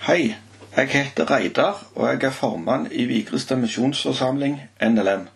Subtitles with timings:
[0.00, 0.34] Hei,
[0.76, 5.26] jeg heter Reidar, og jeg er formann i Vigrestad misjonsforsamling, NLM.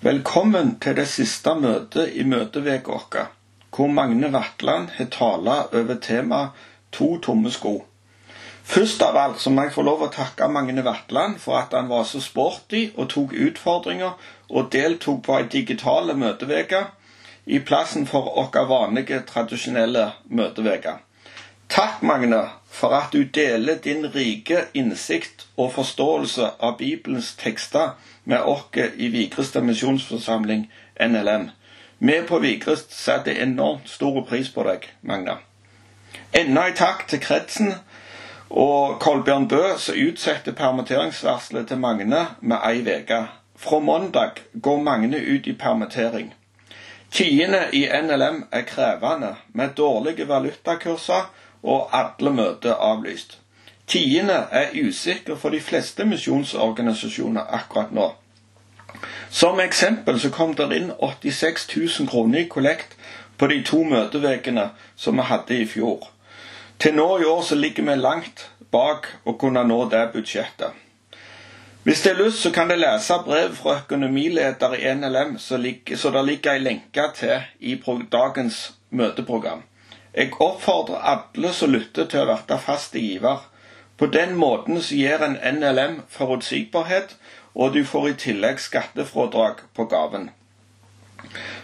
[0.00, 3.26] Velkommen til det siste møtet i møteveka vår,
[3.76, 6.56] hvor Magne Vatland har tala over temaet
[6.92, 7.74] To tomme sko.
[8.64, 11.90] Først av alt så må jeg få lov å takke Magne Vatland for at han
[11.92, 14.16] var så sporty og tok utfordringer
[14.48, 16.80] og deltok på ei digital møteveke
[17.44, 20.96] i plassen for vår vanlige, tradisjonelle møteveke.
[21.68, 22.40] Takk, Magne,
[22.70, 29.08] for at du deler din rike innsikt og forståelse av Bibelens tekster med oss i
[29.08, 30.68] Vigrestad misjonsforsamling,
[31.00, 31.50] NLM.
[31.98, 35.38] Vi på Vigrest setter enormt stor pris på deg, Magne.
[36.32, 37.72] Enda en takk til kretsen
[38.50, 43.24] og Kolbjørn Bø, som utsetter permitteringsvarselet til Magne med ei uke.
[43.58, 46.30] Fra mandag går Magne ut i permittering.
[47.10, 51.30] Tidene i NLM er krevende, med dårlige valutakurser
[51.62, 53.38] og alle møter avlyst.
[53.88, 58.10] Tidene er usikre for de fleste misjonsorganisasjoner akkurat nå.
[59.30, 62.96] Som eksempel så kom det inn 86 000 kroner i kollekt
[63.38, 66.10] på de to møteukene som vi hadde i fjor.
[66.78, 70.76] Til nå i år så ligger vi langt bak å kunne nå det budsjettet.
[71.82, 76.24] Hvis det er lyst, så kan det lese brev fra økonomileder i NLM, så det
[76.26, 77.78] ligger en lenke til i
[78.12, 79.62] dagens møteprogram.
[80.18, 83.44] Jeg oppfordrer alle som lytter til å bli fast giver.
[83.98, 87.12] På den måten så gir en NLM forutsigbarhet,
[87.54, 90.30] og du får i tillegg skattefradrag på gaven.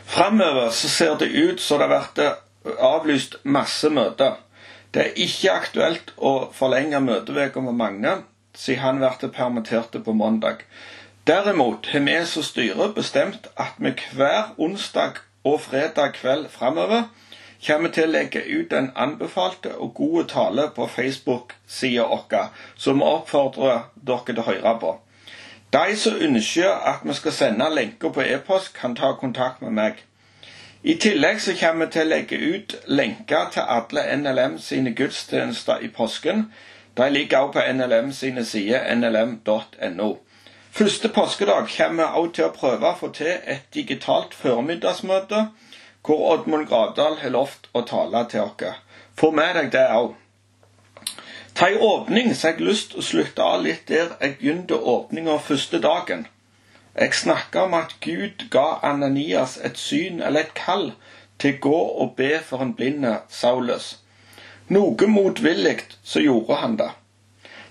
[0.07, 4.39] Framover så ser det ut som det har vært avlyst masse møter.
[4.95, 8.15] Det er ikke aktuelt å forlenge møteuka med Magne,
[8.55, 10.63] siden han blir permittert på mandag.
[11.27, 17.09] Derimot har vi som styre bestemt at vi hver onsdag og fredag kveld framover
[17.67, 23.09] kommer til å legge ut en anbefalte og gode tale på Facebook-sida vår, som vi
[23.09, 24.93] oppfordrer dere til å høre på.
[25.75, 30.05] De som ønsker at vi skal sende lenker på e-post, kan ta kontakt med meg.
[30.85, 35.81] I tillegg så kommer vi til å legge ut lenker til alle NLM sine gudstjenester
[35.83, 36.51] i påsken.
[36.97, 40.11] De ligger også på NLM sine sider nlm.no.
[40.71, 45.47] Første påskedag kommer vi også til å prøve å få til et digitalt formiddagsmøte
[46.05, 48.83] hvor Oddmund Gravdal har lovt å tale til oss.
[49.17, 50.15] Få med deg det òg.
[51.55, 55.39] Ta ei åpning så jeg lyst til å slutte av litt der jeg begynte åpninga
[55.39, 56.27] første dagen.
[56.99, 60.93] Jeg snakka om at Gud ga Ananias et syn eller et kall
[61.39, 63.95] til å gå og be for en blinde Saulus.
[64.69, 66.91] Noe motvillig så gjorde han det.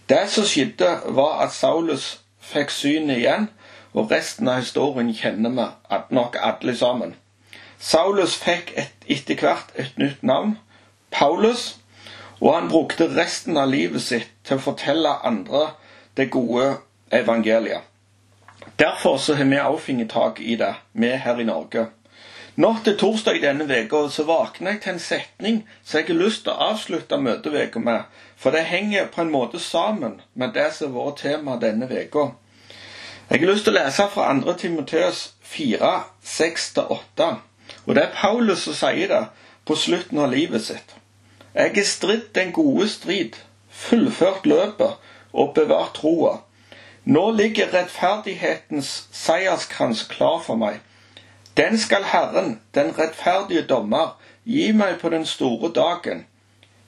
[0.10, 3.50] Det som skjedde, var at Saulus fikk synet igjen,
[3.94, 7.16] og resten av historien kjenner vi nok alle sammen.
[7.84, 10.54] Saulus fikk et, etter hvert et nytt navn,
[11.12, 11.80] Paulus,
[12.40, 15.66] og han brukte resten av livet sitt til å fortelle andre
[16.16, 16.78] det gode
[17.12, 17.84] evangeliet.
[18.80, 21.86] Derfor så har vi òg fått tak i det, vi her i Norge.
[22.56, 26.54] Natt til torsdag denne uka våkna jeg til en setning som jeg har lyst til
[26.54, 28.04] å avslutte møteuka med,
[28.38, 32.30] for det henger på en måte sammen med det som har vært tema denne uka.
[33.30, 34.54] Jeg har lyst til å lese fra 2.
[34.62, 37.34] Timoteus 4, 6-8.
[37.86, 39.24] Og det er Paulus som sier det
[39.66, 40.96] på slutten av livet sitt.
[41.54, 43.38] Jeg har stridd den gode strid,
[43.70, 44.98] fullført løpet
[45.34, 46.38] og bevart troa.
[47.06, 50.80] Nå ligger rettferdighetens seierskrans klar for meg.
[51.58, 56.26] Den skal Herren, den rettferdige dommer, gi meg på den store dagen.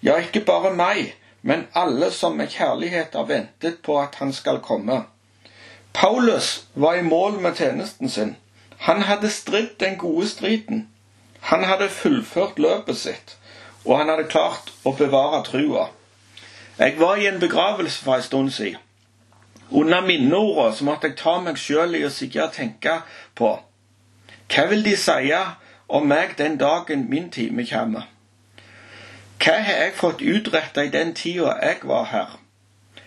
[0.01, 4.59] Ja, ikke bare meg, men alle som med kjærlighet har ventet på at han skal
[4.63, 5.03] komme.
[5.93, 8.35] Paulus var i mål med tjenesten sin.
[8.77, 10.87] Han hadde stridd den gode striden.
[11.39, 13.37] Han hadde fullført løpet sitt,
[13.85, 15.89] og han hadde klart å bevare trua.
[16.77, 18.81] Jeg var i en begravelse for en stund siden.
[19.71, 22.99] Under minneordet så måtte jeg ta meg sjøl i å sitte og tenke
[23.35, 23.55] på
[24.53, 25.31] hva vil de si
[25.87, 28.05] om meg den dagen min time kommer?
[29.41, 32.35] Hva har jeg fått utretta i den tida jeg var her?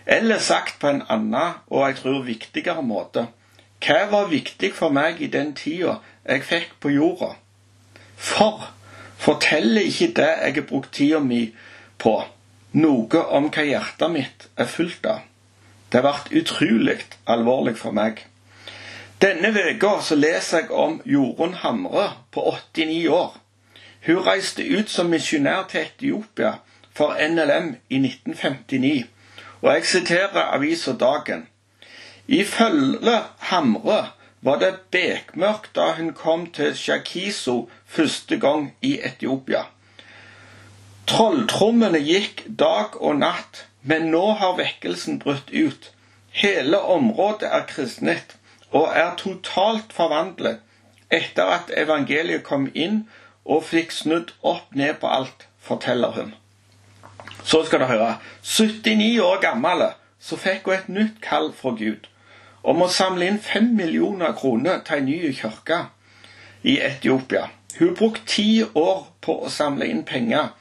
[0.05, 3.27] Eller sagt på en annen og jeg tror viktigere måte
[3.85, 7.33] hva var viktig for meg i den tida jeg fikk på jorda?
[8.15, 8.67] For
[9.19, 11.45] forteller ikke det jeg har brukt tida mi
[11.99, 12.15] på,
[12.71, 15.21] noe om hva hjertet mitt er fullt av?
[15.89, 18.19] Det ble utrolig alvorlig for meg.
[19.19, 22.43] Denne uka leser jeg om Jorunn Hamre på
[22.75, 23.33] 89 år.
[24.05, 26.53] Hun reiste ut som misjonær til Etiopia
[26.95, 29.07] for NLM i 1959,
[29.61, 31.47] og jeg siterer avisa Dagen.
[32.29, 34.11] Ifølge Hamre
[34.41, 39.63] var det bekmørkt da hun kom til Shakiso første gang i Etiopia.
[41.09, 45.89] Trolltrommene gikk dag og natt men nå har vekkelsen brutt ut.
[46.31, 48.35] Hele området er kristnet
[48.69, 50.61] og er totalt forvandlet
[51.09, 53.07] etter at evangeliet kom inn
[53.45, 56.35] og fikk snudd opp ned på alt, forteller hun.
[57.41, 58.19] Så skal du høre.
[58.43, 59.87] 79 år gammel
[60.21, 62.05] så fikk hun et nytt kall fra Gud
[62.63, 65.83] om å samle inn fem millioner kroner til en ny kirke
[66.63, 67.47] i Etiopia.
[67.79, 70.51] Hun brukte ti år på å samle inn penger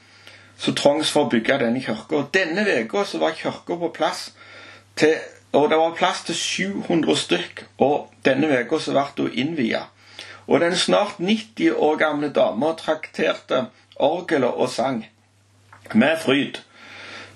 [0.59, 2.25] som trengs for å bygge denne kirka.
[2.35, 4.31] Denne uka var kirka på plass
[4.99, 5.19] til
[5.53, 9.87] og det var plass til 700 stykk, og denne uka ble hun innvia.
[10.47, 13.67] Og den snart 90 år gamle dama trakterte
[13.97, 15.07] orgelet og sang
[15.95, 16.61] med fryd.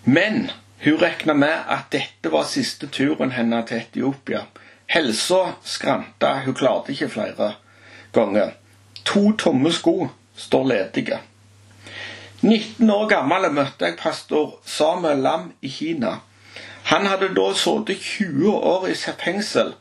[0.04, 0.50] Men
[0.84, 4.46] hun regna med at dette var siste turen hennes til Etiopia.
[4.90, 7.52] Helsa skranta, hun klarte ikke flere
[8.12, 8.56] ganger.
[9.04, 11.20] To tomme sko står ledige.
[12.42, 16.16] 19 år gammel møtte jeg pastor Samuel Lam i Kina.
[16.90, 19.74] Han hadde da sittet 20 år i fengsel,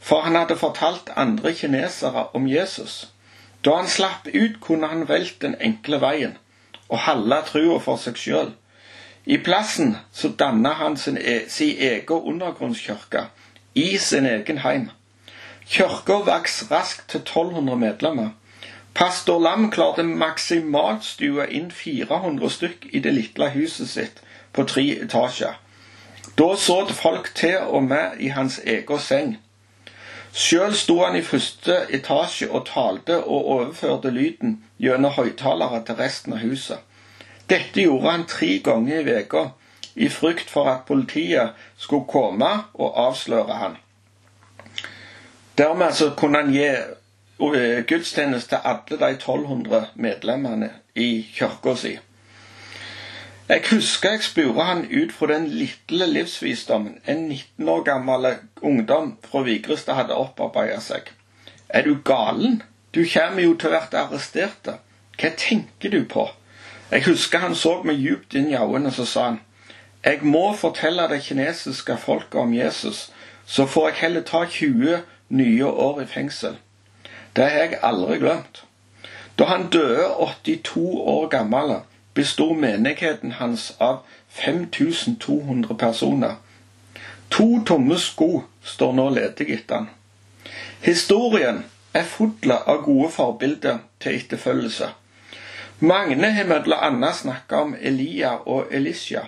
[0.00, 3.06] for han hadde fortalt andre kinesere om Jesus.
[3.64, 6.38] Da han slapp ut, kunne han valgt den enkle veien
[6.88, 8.50] og holde trua for seg sjøl.
[9.26, 13.26] I plassen så danna han sin, e sin egen undergrunnskirke
[13.74, 14.90] i sin egen heim.
[15.66, 18.30] Kirka vokste raskt til 1200 medlemmer.
[18.94, 24.22] Pastor Lam klarte maksimalt stue inn 400 stykk i det lille huset sitt
[24.52, 25.54] på tre etasjer.
[26.38, 29.38] Da så folk til og med i hans egen seng.
[30.32, 36.32] Sjøl sto han i første etasje og talte og overførte lyden gjennom høyttalere til resten
[36.32, 36.78] av huset.
[37.50, 39.48] Dette gjorde han tre ganger i uka,
[39.94, 43.78] i frykt for at politiet skulle komme og avsløre han.
[45.58, 51.96] Dermed så kunne han gi eh, gudstjeneste til alle de 1200 medlemmene i kirka si.
[53.50, 59.16] Jeg husker jeg spurte han ut fra den lille livsvisdommen en 19 år gammel ungdom
[59.26, 61.10] fra Vigrestad hadde opparbeidet seg.
[61.68, 62.62] Er du galen?
[62.94, 64.70] Du kommer jo til å bli arrestert.
[65.18, 66.28] Hva tenker du på?
[66.90, 69.40] Jeg husker han så meg djupt inn i øynene, så sa han
[70.04, 73.10] jeg må fortelle det kinesiske folket om Jesus,
[73.46, 76.56] så får jeg heller ta 20 nye år i fengsel.
[77.36, 78.62] Det har jeg aldri glemt.
[79.38, 81.74] Da han døde 82 år gammel,
[82.14, 83.98] bestod menigheten hans av
[84.28, 86.34] 5200 personer.
[87.30, 89.90] To tomme sko står nå ledig etter han.
[90.80, 91.64] Historien
[91.94, 94.88] er full av gode forbilder til etterfølgelse.
[95.82, 99.20] Magne har annet snakka om Elia og Elisha.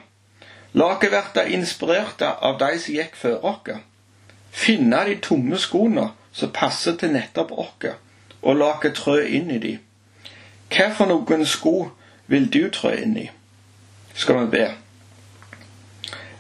[0.72, 3.78] La oss bli inspirerte av de som gikk før oss.
[4.52, 7.88] Finne de tomme skoene som passer til nettopp oss,
[8.42, 9.78] og la oss trø inn i de.
[10.68, 11.74] Hva for noen sko
[12.28, 13.26] vil du trø inn i?
[14.14, 14.68] Skal vi be.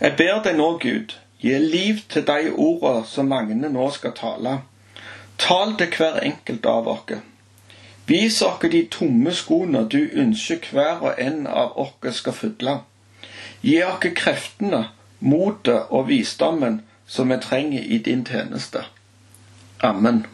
[0.00, 4.58] Jeg ber deg nå, Gud, gi liv til de ordene som Magne nå skal tale.
[5.38, 7.31] Tal til hver enkelt av oss.
[8.06, 12.80] Vis oss de tomme skoene du ønsker hver og en av oss skal fylle.
[13.62, 14.88] Gi oss kreftene,
[15.20, 18.84] motet og visdommen som vi trenger i din tjeneste.
[19.80, 20.24] Amen.